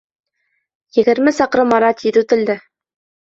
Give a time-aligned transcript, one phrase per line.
[0.99, 2.57] Егерме саҡрым ара тиҙ үтелде.